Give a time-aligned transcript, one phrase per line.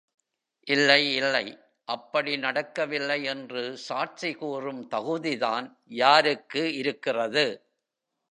[0.67, 1.43] இல்லை, இல்லை
[1.87, 5.67] அப்படி நடக்கவில்லை என்று சாட்சி கூறும் தகுதிதான்
[6.01, 7.45] யாருக்கு இருக்கிறது?